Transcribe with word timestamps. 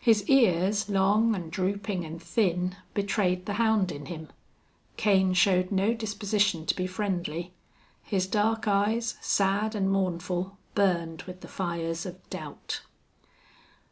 His 0.00 0.28
ears, 0.28 0.88
long 0.88 1.36
and 1.36 1.48
drooping 1.48 2.04
and 2.04 2.20
thin, 2.20 2.74
betrayed 2.94 3.46
the 3.46 3.52
hound 3.62 3.92
in 3.92 4.06
him. 4.06 4.26
Kane 4.96 5.34
showed 5.34 5.70
no 5.70 5.94
disposition 5.94 6.66
to 6.66 6.74
be 6.74 6.88
friendly. 6.88 7.52
His 8.02 8.26
dark 8.26 8.66
eyes, 8.66 9.14
sad 9.20 9.76
and 9.76 9.88
mournful, 9.88 10.58
burned 10.74 11.22
with 11.28 11.42
the 11.42 11.46
fires 11.46 12.04
of 12.04 12.28
doubt. 12.28 12.80